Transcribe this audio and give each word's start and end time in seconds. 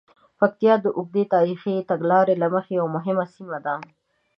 پکتیا 0.39 0.73
د 0.81 0.85
اوږدې 0.97 1.23
تاریخي 1.35 1.75
تګلارې 1.89 2.35
له 2.41 2.47
مخې 2.53 2.73
یوه 2.79 2.89
مهمه 2.95 3.25
سیمه 3.35 3.59
ده. 3.65 3.75